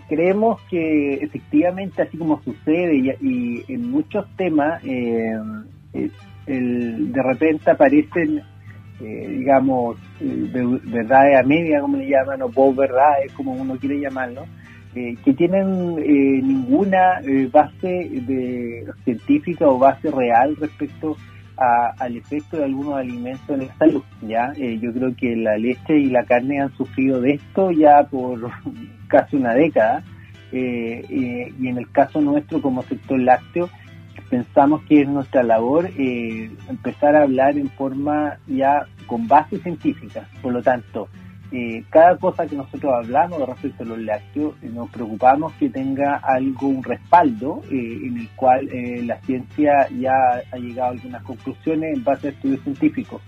creemos 0.00 0.60
que 0.70 1.14
efectivamente, 1.14 2.02
así 2.02 2.16
como 2.16 2.42
sucede 2.42 3.16
y, 3.20 3.64
en 3.68 3.90
muchos 3.90 4.26
temas, 4.36 4.82
el, 6.46 7.12
de 7.12 7.22
repente 7.22 7.70
aparecen, 7.70 8.42
eh, 9.00 9.28
digamos, 9.38 9.96
eh, 10.20 10.78
verdades 10.84 11.38
a 11.38 11.42
media, 11.42 11.80
como 11.80 11.96
le 11.96 12.08
llaman, 12.08 12.42
o 12.42 12.48
post 12.48 12.78
verdades, 12.78 13.32
como 13.32 13.52
uno 13.52 13.76
quiere 13.76 14.00
llamarlo, 14.00 14.44
eh, 14.94 15.16
que 15.24 15.32
tienen 15.32 15.96
ninguna 15.96 17.20
base 17.50 18.10
de 18.10 18.84
científica 19.04 19.66
o 19.66 19.78
base 19.78 20.10
real 20.10 20.54
respecto 20.56 21.16
al 21.56 22.16
efecto 22.16 22.56
de 22.56 22.64
algunos 22.64 22.96
alimentos 22.96 23.48
en 23.48 23.68
la 23.68 23.74
salud. 23.76 24.02
¿ya? 24.22 24.52
yo 24.54 24.92
creo 24.92 25.14
que 25.14 25.36
la 25.36 25.56
leche 25.56 25.96
y 25.96 26.06
la 26.06 26.24
carne 26.24 26.60
han 26.60 26.76
sufrido 26.76 27.20
de 27.20 27.34
esto 27.34 27.70
ya 27.70 28.02
por 28.02 28.50
casi 29.12 29.36
una 29.36 29.52
década. 29.52 30.02
y 30.50 31.68
en 31.68 31.78
el 31.78 31.90
caso 31.92 32.20
nuestro 32.20 32.60
como 32.60 32.82
sector 32.82 33.18
lácteo, 33.18 33.70
pensamos 34.32 34.80
que 34.88 35.02
es 35.02 35.08
nuestra 35.08 35.42
labor 35.42 35.90
eh, 35.98 36.50
empezar 36.66 37.14
a 37.14 37.24
hablar 37.24 37.58
en 37.58 37.68
forma 37.68 38.38
ya 38.46 38.86
con 39.06 39.28
base 39.28 39.58
científica. 39.58 40.26
Por 40.40 40.54
lo 40.54 40.62
tanto, 40.62 41.08
eh, 41.52 41.84
cada 41.90 42.16
cosa 42.16 42.46
que 42.46 42.56
nosotros 42.56 42.94
hablamos 42.96 43.46
respecto 43.46 43.82
a 43.82 43.86
los 43.88 43.98
lácteos, 43.98 44.54
eh, 44.62 44.70
nos 44.72 44.88
preocupamos 44.88 45.52
que 45.58 45.68
tenga 45.68 46.16
algo, 46.16 46.68
un 46.68 46.82
respaldo 46.82 47.60
en 47.70 48.20
el 48.20 48.28
cual 48.30 48.70
la 49.06 49.20
ciencia 49.20 49.86
ya 49.90 50.14
ha 50.50 50.56
llegado 50.56 50.88
a 50.88 50.92
algunas 50.92 51.22
conclusiones 51.24 51.94
en 51.94 52.02
base 52.02 52.28
a 52.28 52.30
estudios 52.30 52.62
científicos. 52.62 53.20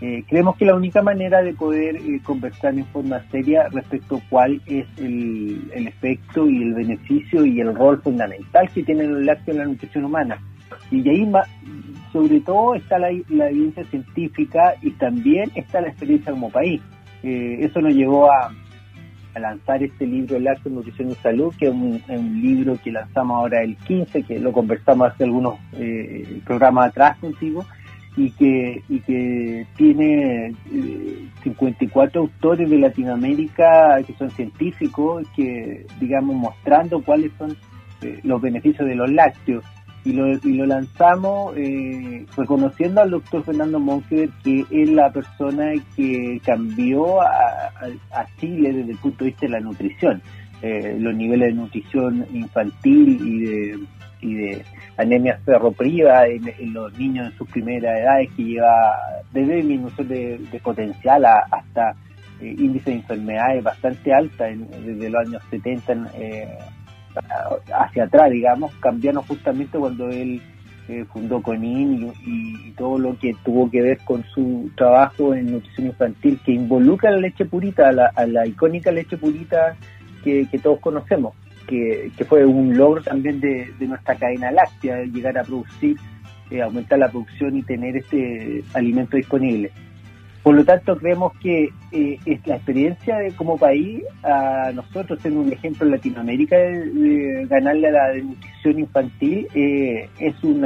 Eh, 0.00 0.22
creemos 0.28 0.56
que 0.56 0.64
la 0.64 0.76
única 0.76 1.02
manera 1.02 1.42
de 1.42 1.54
poder 1.54 1.96
eh, 1.96 2.20
conversar 2.22 2.72
en 2.74 2.86
forma 2.86 3.20
seria 3.32 3.68
respecto 3.68 4.16
a 4.16 4.20
cuál 4.30 4.62
es 4.66 4.86
el, 4.96 5.70
efecto 5.74 6.48
y 6.48 6.62
el 6.62 6.74
beneficio 6.74 7.44
y 7.44 7.60
el 7.60 7.74
rol 7.74 8.00
fundamental 8.00 8.70
que 8.70 8.84
tiene 8.84 9.04
el 9.04 9.26
lácteo 9.26 9.54
en 9.54 9.58
la 9.58 9.66
nutrición 9.66 10.04
humana. 10.04 10.38
Y 10.92 11.08
ahí, 11.08 11.30
sobre 12.12 12.40
todo, 12.40 12.76
está 12.76 12.98
la, 12.98 13.10
evidencia 13.10 13.84
científica 13.86 14.74
y 14.82 14.92
también 14.92 15.50
está 15.56 15.80
la 15.80 15.88
experiencia 15.88 16.30
como 16.30 16.50
país. 16.50 16.80
Eh, 17.24 17.58
eso 17.60 17.80
nos 17.80 17.92
llevó 17.92 18.30
a, 18.30 18.52
lanzar 19.38 19.80
este 19.84 20.04
libro, 20.04 20.36
El 20.36 20.44
lácteo, 20.44 20.72
Nutrición 20.72 21.10
y 21.10 21.14
Salud, 21.16 21.54
que 21.56 21.66
es 21.66 21.72
un, 21.72 22.42
libro 22.42 22.76
que 22.82 22.90
lanzamos 22.90 23.36
ahora 23.36 23.62
el 23.62 23.76
15, 23.76 24.24
que 24.24 24.40
lo 24.40 24.50
conversamos 24.52 25.12
hace 25.12 25.24
algunos 25.24 25.60
programas 26.44 26.88
atrás 26.88 27.18
contigo 27.18 27.64
y 28.18 28.32
que, 28.32 28.82
y 28.88 28.98
que 29.00 29.64
tiene 29.76 30.52
54 31.44 32.20
eh, 32.20 32.24
autores 32.24 32.68
de 32.68 32.78
Latinoamérica 32.78 34.02
que 34.04 34.12
son 34.14 34.28
científicos, 34.32 35.24
que 35.36 35.86
digamos 36.00 36.34
mostrando 36.34 37.00
cuáles 37.00 37.30
son 37.38 37.56
eh, 38.02 38.18
los 38.24 38.42
beneficios 38.42 38.88
de 38.88 38.96
los 38.96 39.10
lácteos. 39.10 39.64
Y 40.04 40.12
lo, 40.12 40.32
y 40.32 40.54
lo 40.54 40.64
lanzamos 40.64 41.54
eh, 41.56 42.24
reconociendo 42.36 43.02
al 43.02 43.10
doctor 43.10 43.44
Fernando 43.44 43.78
Monfiber 43.78 44.30
que 44.42 44.64
es 44.70 44.90
la 44.90 45.12
persona 45.12 45.72
que 45.94 46.40
cambió 46.44 47.20
a, 47.20 47.72
a, 48.12 48.26
Chile 48.40 48.72
desde 48.72 48.92
el 48.92 48.98
punto 48.98 49.24
de 49.24 49.30
vista 49.30 49.46
de 49.46 49.52
la 49.52 49.60
nutrición. 49.60 50.22
los 50.62 51.14
niveles 51.14 51.48
de 51.48 51.54
nutrición 51.54 52.26
infantil 52.32 53.20
y 53.22 53.38
de, 53.44 53.78
y 54.20 54.34
de 54.34 54.64
anemia 54.96 55.38
ferropriva 55.44 56.26
en, 56.26 56.48
en, 56.58 56.72
los 56.72 56.96
niños 56.98 57.30
en 57.30 57.38
sus 57.38 57.48
primeras 57.48 57.98
edades 57.98 58.28
que 58.36 58.44
lleva 58.44 58.96
desde 59.32 59.56
disminución 59.56 60.08
de, 60.08 60.60
potencial 60.62 61.24
hasta 61.24 61.94
eh, 62.40 62.54
índice 62.58 62.90
de 62.90 62.96
enfermedades 62.96 63.62
bastante 63.62 64.12
alta 64.12 64.46
desde 64.46 65.10
los 65.10 65.26
años 65.26 65.42
70 65.50 66.10
eh, 66.14 66.58
hacia 67.72 68.04
atrás, 68.04 68.30
digamos, 68.30 68.72
cambiando 68.76 69.22
justamente 69.22 69.78
cuando 69.78 70.08
él 70.08 70.40
eh, 70.88 71.04
fundó 71.12 71.42
CONIN 71.42 72.12
y, 72.24 72.70
todo 72.72 72.96
lo 72.96 73.18
que 73.18 73.34
tuvo 73.44 73.68
que 73.68 73.82
ver 73.82 73.98
con 74.04 74.22
su 74.32 74.70
trabajo 74.76 75.34
en 75.34 75.50
nutrición 75.50 75.88
infantil 75.88 76.38
que 76.44 76.52
involucra 76.52 77.10
la 77.10 77.18
leche 77.18 77.44
purita, 77.44 77.88
a 77.88 78.26
la, 78.26 78.46
icónica 78.46 78.92
leche 78.92 79.16
purita 79.16 79.76
que 80.22 80.46
todos 80.62 80.78
conocemos 80.78 81.34
que, 81.68 82.10
fue 82.28 82.44
un 82.44 82.76
logro 82.76 83.02
también 83.02 83.40
de, 83.40 83.72
nuestra 83.80 84.16
cadena 84.16 84.50
láctea, 84.50 85.04
llegar 85.04 85.38
a 85.38 85.44
producir 85.44 85.96
eh, 86.50 86.62
aumentar 86.62 86.98
la 86.98 87.10
producción 87.10 87.56
y 87.56 87.62
tener 87.62 87.96
este 87.96 88.64
alimento 88.74 89.16
disponible. 89.16 89.70
Por 90.42 90.54
lo 90.54 90.64
tanto, 90.64 90.96
creemos 90.96 91.32
que 91.42 91.68
eh, 91.92 92.18
la 92.46 92.56
experiencia 92.56 93.18
de, 93.18 93.32
como 93.32 93.58
país, 93.58 94.02
a 94.22 94.70
nosotros, 94.72 95.18
siendo 95.20 95.40
un 95.40 95.52
ejemplo 95.52 95.84
en 95.84 95.92
Latinoamérica 95.92 96.56
de, 96.56 97.46
ganarle 97.50 97.88
a 97.88 97.90
la 97.90 98.14
nutrición 98.14 98.78
infantil, 98.78 99.46
eh, 99.54 100.08
es 100.18 100.42
un 100.42 100.64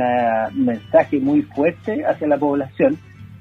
mensaje 0.54 1.18
muy 1.18 1.42
fuerte 1.42 2.04
hacia 2.04 2.28
la 2.28 2.38
población, 2.38 2.96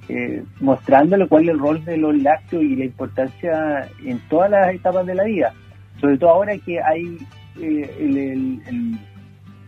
eh, 0.09 0.43
mostrándole 0.59 1.27
cuál 1.27 1.43
es 1.43 1.49
el 1.49 1.59
rol 1.59 1.85
de 1.85 1.97
los 1.97 2.17
lácteos 2.17 2.63
y 2.63 2.75
la 2.75 2.85
importancia 2.85 3.87
en 4.03 4.19
todas 4.27 4.49
las 4.49 4.73
etapas 4.73 5.05
de 5.05 5.15
la 5.15 5.25
vida. 5.25 5.53
Sobre 5.99 6.17
todo 6.17 6.31
ahora 6.31 6.57
que 6.57 6.81
hay 6.81 7.17
eh, 7.60 7.96
el 8.00 9.00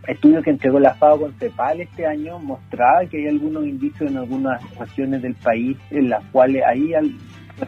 estudio 0.08 0.42
que 0.42 0.50
entregó 0.50 0.80
la 0.80 0.94
FAO 0.96 1.22
con 1.22 1.34
CEPAL 1.34 1.82
este 1.82 2.06
año 2.06 2.40
mostraba 2.40 3.06
que 3.06 3.18
hay 3.18 3.28
algunos 3.28 3.66
indicios 3.66 4.10
en 4.10 4.18
algunas 4.18 4.62
regiones 4.78 5.22
del 5.22 5.36
país 5.36 5.78
en 5.92 6.10
las 6.10 6.24
cuales 6.26 6.64
ahí 6.66 6.94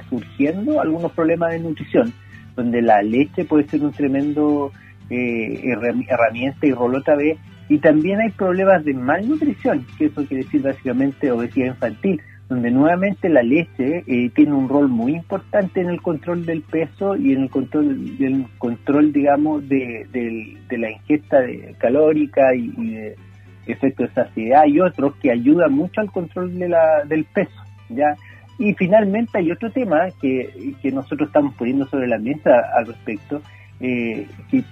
surgiendo 0.10 0.82
algunos 0.82 1.12
problemas 1.12 1.52
de 1.52 1.60
nutrición, 1.60 2.14
donde 2.56 2.82
la 2.82 3.02
leche 3.02 3.46
puede 3.46 3.68
ser 3.68 3.82
un 3.84 3.92
tremendo 3.92 4.72
eh, 5.10 5.74
herramienta 6.10 6.66
y 6.66 6.72
rol 6.72 6.96
otra 6.96 7.16
vez, 7.16 7.38
y 7.70 7.78
también 7.80 8.20
hay 8.20 8.30
problemas 8.32 8.84
de 8.86 8.94
malnutrición, 8.94 9.86
que 9.98 10.06
eso 10.06 10.26
quiere 10.26 10.44
decir 10.44 10.62
básicamente 10.62 11.32
obesidad 11.32 11.68
infantil, 11.68 12.22
donde 12.48 12.70
nuevamente 12.70 13.28
la 13.28 13.42
leche 13.42 14.04
eh, 14.06 14.30
tiene 14.36 14.54
un 14.54 14.70
rol 14.70 14.88
muy 14.88 15.16
importante 15.16 15.82
en 15.82 15.90
el 15.90 16.02
control 16.02 16.46
del 16.46 16.62
peso 16.62 17.16
y 17.16 17.34
en 17.34 17.44
el 17.44 17.50
control, 17.50 18.18
del 18.18 18.46
control 18.60 19.12
digamos, 19.12 19.68
de, 19.68 20.08
la 20.70 20.92
ingesta 20.92 21.40
de, 21.40 21.75
calórica 21.80 22.54
y, 22.54 22.70
de 22.70 23.16
efecto 23.66 24.04
de 24.04 24.10
saciedad 24.10 24.66
y 24.66 24.80
otros 24.80 25.16
que 25.16 25.32
ayudan 25.32 25.74
mucho 25.74 26.02
al 26.02 26.12
control 26.12 26.58
de 26.60 26.70
la, 26.70 27.04
del 27.06 27.25
peso. 27.25 27.64
¿ya? 27.90 28.16
Y 28.60 28.74
finalmente 28.75 29.40
hay 29.40 29.52
otro 29.52 29.72
tema 29.72 30.08
que, 30.22 30.75
que 30.82 30.92
nosotros 30.92 31.28
estamos 31.28 31.56
poniendo 31.56 31.88
sobre 31.88 32.08
la 32.08 32.20
mesa 32.20 32.52
al 32.78 32.86
respecto, 32.86 33.42
eh, 33.79 34.27
que, 34.50 34.63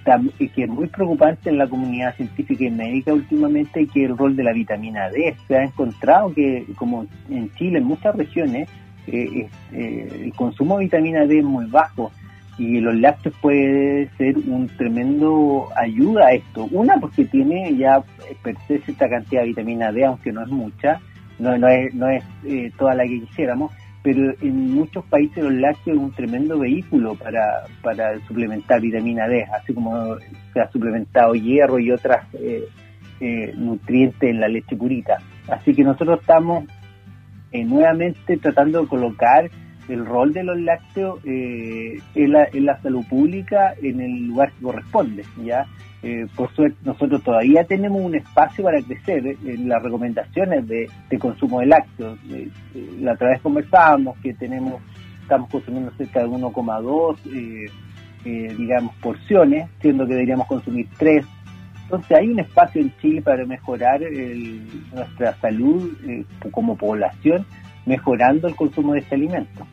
es 0.56 0.68
muy 0.68 0.86
preocupante 0.86 1.50
en 1.50 1.58
la 1.58 1.68
comunidad 1.68 2.14
científica 2.16 2.64
y 2.64 2.70
médica 2.70 3.12
últimamente, 3.12 3.86
que 3.86 4.04
el 4.06 4.16
rol 4.16 4.34
de 4.34 4.44
la 4.44 4.52
vitamina 4.52 5.10
D. 5.10 5.34
Se 5.46 5.56
ha 5.56 5.64
encontrado 5.64 6.32
que, 6.32 6.64
como 6.76 7.06
en 7.28 7.52
Chile, 7.52 7.78
en 7.78 7.84
muchas 7.84 8.14
regiones, 8.16 8.68
eh, 9.06 9.48
eh, 9.72 10.22
el 10.24 10.32
consumo 10.34 10.78
de 10.78 10.84
vitamina 10.84 11.26
D 11.26 11.40
es 11.40 11.44
muy 11.44 11.66
bajo 11.66 12.10
y 12.56 12.80
los 12.80 12.94
lácteos 12.94 13.34
puede 13.42 14.08
ser 14.16 14.38
un 14.38 14.68
tremendo 14.68 15.68
ayuda 15.76 16.28
a 16.28 16.32
esto. 16.32 16.66
Una, 16.70 16.96
porque 16.98 17.24
tiene 17.26 17.76
ya 17.76 18.02
per 18.42 18.56
se 18.66 18.76
esta 18.76 19.08
cantidad 19.08 19.42
de 19.42 19.48
vitamina 19.48 19.92
D, 19.92 20.04
aunque 20.04 20.32
no 20.32 20.42
es 20.42 20.48
mucha, 20.48 21.00
no, 21.38 21.58
no 21.58 21.68
es, 21.68 21.92
no 21.94 22.08
es 22.08 22.24
toda 22.76 22.94
la 22.94 23.04
que 23.04 23.20
quisiéramos, 23.20 23.72
pero 24.04 24.34
en 24.42 24.70
muchos 24.74 25.02
países 25.06 25.42
los 25.42 25.54
lácteos 25.54 25.96
es 25.96 26.02
un 26.02 26.12
tremendo 26.12 26.58
vehículo 26.58 27.14
para, 27.14 27.64
para 27.82 28.20
suplementar 28.26 28.78
vitamina 28.82 29.26
D, 29.26 29.46
así 29.58 29.72
como 29.72 30.18
se 30.52 30.60
ha 30.60 30.70
suplementado 30.70 31.34
hierro 31.34 31.78
y 31.78 31.90
otras 31.90 32.26
eh, 32.34 32.68
eh, 33.20 33.54
nutrientes 33.56 34.28
en 34.28 34.40
la 34.40 34.48
leche 34.48 34.76
purita. 34.76 35.16
Así 35.48 35.74
que 35.74 35.82
nosotros 35.82 36.20
estamos 36.20 36.64
eh, 37.50 37.64
nuevamente 37.64 38.36
tratando 38.36 38.82
de 38.82 38.88
colocar 38.88 39.50
el 39.88 40.04
rol 40.04 40.34
de 40.34 40.44
los 40.44 40.60
lácteos 40.60 41.20
en 41.24 42.32
la, 42.32 42.46
en, 42.52 42.66
la, 42.66 42.80
salud 42.82 43.06
pública 43.08 43.74
en 43.82 44.02
el 44.02 44.26
lugar 44.26 44.52
que 44.52 44.64
corresponde. 44.64 45.24
ya 45.42 45.66
eh, 46.06 46.26
por 46.36 46.54
suerte, 46.54 46.76
nosotros 46.84 47.22
todavía 47.22 47.64
tenemos 47.64 47.98
un 48.02 48.14
espacio 48.14 48.62
para 48.62 48.78
crecer 48.82 49.26
¿eh? 49.26 49.38
en 49.46 49.70
las 49.70 49.82
recomendaciones 49.82 50.68
de, 50.68 50.90
consumo 51.18 51.60
de 51.60 51.66
lácteos. 51.66 52.18
la 53.00 53.14
otra 53.14 53.30
vez 53.30 53.40
conversábamos 53.40 54.18
que 54.18 54.34
tenemos, 54.34 54.82
estamos 55.22 55.48
consumiendo 55.48 55.90
cerca 55.96 56.20
de 56.20 56.26
1,2, 56.26 57.16
eh, 58.26 58.54
digamos, 58.58 58.94
porciones, 58.96 59.70
siendo 59.80 60.06
que 60.06 60.12
deberíamos 60.12 60.46
consumir 60.46 60.86
3. 60.98 61.24
Entonces 61.84 62.18
hay 62.18 62.28
un 62.28 62.40
espacio 62.40 62.82
en 62.82 62.94
Chile 62.98 63.22
para 63.22 63.46
mejorar 63.46 64.02
nuestra 64.92 65.34
salud 65.36 65.90
como 66.50 66.76
población, 66.76 67.46
mejorando 67.86 68.46
el 68.46 68.56
consumo 68.56 68.92
de 68.92 68.98
este 68.98 69.14
alimento. 69.14 69.66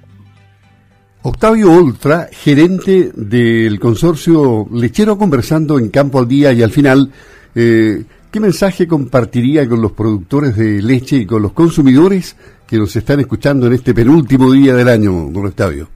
Octavio 1.24 1.72
Oltra, 1.72 2.30
gerente 2.32 3.12
del 3.16 3.80
consorcio 3.80 4.66
lechero, 4.74 5.20
conversando 5.20 5.78
en 5.78 5.90
Campo 5.90 6.18
al 6.18 6.28
Día 6.28 6.52
y 6.52 6.64
al 6.64 6.72
final, 6.72 7.12
eh, 7.54 8.04
¿qué 8.32 8.40
mensaje 8.40 8.88
compartiría 8.88 9.70
con 9.70 9.84
los 9.84 9.92
productores 9.92 10.56
de 10.56 10.82
leche 10.82 11.18
y 11.18 11.26
con 11.28 11.44
los 11.44 11.54
consumidores 11.54 12.36
que 12.68 12.78
nos 12.78 12.96
están 12.96 13.20
escuchando 13.20 13.68
en 13.68 13.74
este 13.74 13.94
penúltimo 13.94 14.52
día 14.52 14.74
del 14.74 14.88
año, 14.90 15.12
don 15.30 15.46
Octavio? 15.46 15.90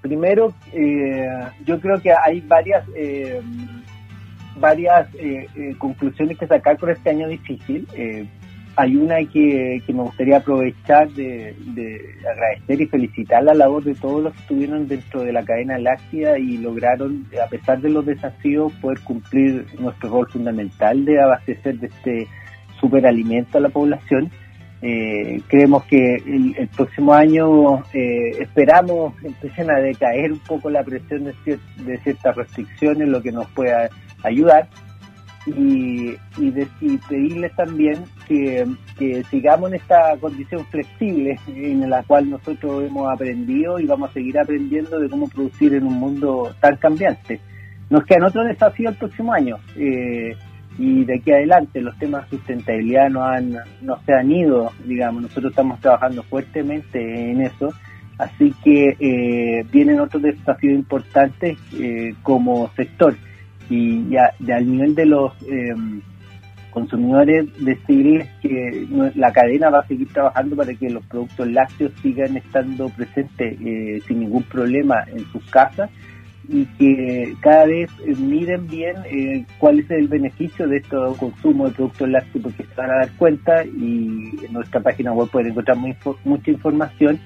Primero, 0.00 0.54
eh, 0.72 1.28
yo 1.66 1.78
creo 1.78 2.00
que 2.00 2.10
hay 2.10 2.40
varias 2.40 2.86
eh, 2.96 3.42
varias 4.58 5.08
conclusiones 5.76 6.38
que 6.38 6.46
sacar 6.46 6.78
por 6.78 6.90
este 6.90 7.10
año 7.10 7.28
difícil 7.28 7.86
hay 8.78 8.94
una 8.94 9.16
que, 9.24 9.82
me 9.88 10.02
gustaría 10.02 10.36
aprovechar 10.36 11.10
de, 11.10 11.52
agradecer 12.20 12.80
y 12.80 12.86
felicitar 12.86 13.42
la 13.42 13.52
labor 13.52 13.82
de 13.82 13.96
todos 13.96 14.22
los 14.22 14.32
que 14.32 14.40
estuvieron 14.40 14.86
dentro 14.86 15.22
de 15.22 15.32
la 15.32 15.44
cadena 15.44 15.78
láctea 15.78 16.38
y 16.38 16.58
lograron, 16.58 17.26
a 17.44 17.48
pesar 17.48 17.80
de 17.80 17.90
los 17.90 18.06
desafíos, 18.06 18.72
poder 18.74 19.00
cumplir 19.00 19.66
nuestro 19.80 20.10
rol 20.10 20.28
fundamental 20.30 21.04
de 21.04 21.20
abastecer 21.20 21.80
de 21.80 21.88
este 21.88 22.28
superalimento 22.80 23.58
a 23.58 23.62
la 23.62 23.68
población. 23.68 24.30
Eh, 24.80 25.40
creemos 25.48 25.82
que 25.86 26.14
el, 26.14 26.68
próximo 26.76 27.12
año 27.12 27.78
eh, 27.92 28.30
esperamos 28.38 29.12
empiecen 29.24 29.72
a 29.72 29.80
decaer 29.80 30.30
un 30.30 30.38
poco 30.38 30.70
la 30.70 30.84
presión 30.84 31.24
de, 31.24 31.58
de 31.84 31.98
ciertas 31.98 32.36
restricciones, 32.36 33.08
lo 33.08 33.20
que 33.20 33.32
nos 33.32 33.48
pueda 33.50 33.90
ayudar 34.22 34.68
y, 35.56 36.16
pedirles 37.08 37.54
también 37.56 38.04
que, 38.26 38.66
sigamos 39.30 39.70
en 39.70 39.76
esta 39.76 40.16
condición 40.20 40.64
flexible 40.66 41.38
en 41.48 41.88
la 41.88 42.02
cual 42.02 42.30
nosotros 42.30 42.84
hemos 42.84 43.12
aprendido 43.12 43.78
y 43.78 43.86
vamos 43.86 44.10
a 44.10 44.12
seguir 44.14 44.38
aprendiendo 44.38 44.98
de 44.98 45.08
cómo 45.08 45.28
producir 45.28 45.74
en 45.74 45.84
un 45.84 45.94
mundo 45.94 46.52
tan 46.60 46.76
cambiante. 46.76 47.40
Nos 47.90 48.04
quedan 48.04 48.24
otros 48.24 48.46
desafíos 48.46 48.92
el 48.92 48.98
próximo 48.98 49.32
año 49.32 49.56
eh, 49.76 50.36
y 50.78 51.04
de 51.04 51.14
aquí 51.16 51.32
adelante 51.32 51.80
los 51.80 51.96
temas 51.98 52.24
de 52.24 52.36
sustentabilidad 52.36 53.08
no 53.08 53.98
se 54.04 54.12
han 54.12 54.30
ido, 54.30 54.70
digamos, 54.84 55.22
nosotros 55.22 55.52
estamos 55.52 55.80
trabajando 55.80 56.22
fuertemente 56.24 57.30
en 57.30 57.40
eso. 57.42 57.72
Así 58.18 58.52
que 58.64 58.96
eh, 58.98 59.64
vienen 59.70 60.00
otros 60.00 60.22
desafíos 60.22 60.74
importantes 60.74 61.56
eh, 61.78 62.14
como 62.22 62.68
sector 62.74 63.14
y 63.70 64.08
ya, 64.08 64.32
al 64.54 64.70
nivel 64.70 64.94
de 64.94 65.06
los 65.06 65.32
em, 65.46 66.00
consumidores 66.70 67.46
decirles 67.64 68.28
que 68.40 68.86
la 69.14 69.32
cadena 69.32 69.70
va 69.70 69.80
a 69.80 69.86
seguir 69.86 70.08
trabajando 70.12 70.56
para 70.56 70.74
que 70.74 70.90
los 70.90 71.04
productos 71.06 71.48
lácteos 71.48 71.92
sigan 72.02 72.36
estando 72.36 72.88
presentes 72.90 73.58
eh, 73.60 74.00
sin 74.06 74.20
ningún 74.20 74.42
problema 74.44 75.04
en 75.08 75.24
sus 75.32 75.44
casas 75.50 75.90
y 76.48 76.64
que 76.78 77.34
cada 77.40 77.66
vez 77.66 77.90
eh, 78.06 78.14
miren 78.16 78.66
bien 78.68 78.96
eh, 79.10 79.44
cuál 79.58 79.80
es 79.80 79.90
el 79.90 80.08
beneficio 80.08 80.66
de 80.66 80.78
este 80.78 80.96
consumo 81.18 81.66
de 81.66 81.74
productos 81.74 82.08
lácteos 82.08 82.44
porque 82.44 82.64
se 82.64 82.74
van 82.74 82.90
a 82.90 82.98
dar 82.98 83.10
cuenta 83.16 83.64
y 83.64 84.30
en 84.44 84.52
nuestra 84.52 84.80
página 84.80 85.12
web 85.12 85.28
pueden 85.30 85.50
encontrar 85.50 85.76
mucha 86.24 86.50
información 86.50 87.20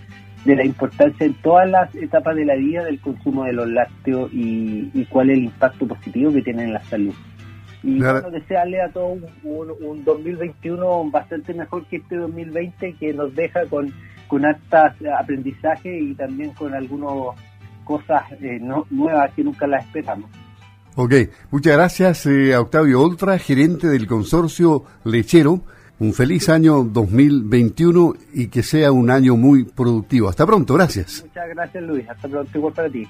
de 0.45 0.57
la 0.57 0.65
importancia 0.65 1.27
en 1.27 1.35
todas 1.35 1.71
las 1.71 1.95
etapas 1.95 2.35
de 2.35 2.45
la 2.45 2.57
vida 2.57 2.85
del 2.85 3.01
consumo 3.01 3.45
de 3.45 3.53
los 3.53 3.69
lácteos 3.69 4.31
y, 4.33 5.05
cuál 5.11 5.31
es 5.31 5.39
el 5.39 5.45
impacto 5.45 5.87
positivo 5.87 6.33
que 6.33 6.43
tiene 6.43 6.65
en 6.65 6.73
la 6.73 6.83
salud. 6.85 7.15
Y 7.83 7.99
bueno, 7.99 8.31
desearle 8.31 8.81
a 8.81 8.89
todos 8.91 9.19
un, 9.43 10.05
2021 10.05 11.11
bastante 11.11 11.53
mejor 11.53 11.85
que 11.87 11.97
este 11.97 12.17
2020 12.17 12.95
que 12.95 13.13
nos 13.13 13.35
deja 13.35 13.67
con, 13.67 13.93
con 14.29 14.45
aprendizajes 14.45 15.13
aprendizaje 15.19 15.99
y 15.99 16.15
también 16.15 16.53
con 16.53 16.75
algunas 16.75 17.37
cosas 17.85 18.23
eh, 18.41 18.61
nuevas 18.91 19.33
que 19.35 19.43
nunca 19.43 19.67
las 19.67 19.85
esperamos. 19.85 20.31
Ok, 20.95 21.15
muchas 21.51 21.75
gracias 21.75 22.27
eh, 22.27 22.55
a 22.55 22.61
Octavio 22.61 23.01
Oltra, 23.01 23.39
gerente 23.39 23.89
del 23.89 24.07
consorcio 24.07 24.85
lechero 25.05 25.63
un 25.99 26.13
feliz 26.13 26.49
año 26.49 26.83
2021 26.85 28.15
y 28.35 28.49
que 28.49 28.63
sea 28.63 28.93
un 28.93 29.11
año 29.11 29.37
muy 29.37 29.65
productivo. 29.65 30.29
Hasta 30.29 30.47
pronto, 30.47 30.75
gracias. 30.75 31.23
Muchas 31.27 31.49
gracias 31.49 31.85
Luis, 31.85 32.09
hasta 32.09 32.29
pronto 32.29 32.59
igual 32.59 32.75
para 32.75 32.91
ti. 32.91 33.07